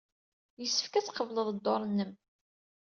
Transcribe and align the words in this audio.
Yessefk 0.61 0.93
ad 0.95 1.05
tqebled 1.05 1.47
dduṛ-nnem. 1.55 2.11